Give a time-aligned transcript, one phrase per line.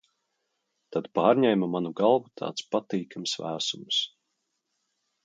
[0.95, 4.01] Tad pārņēma manu galvu tāds patīkams vēsums.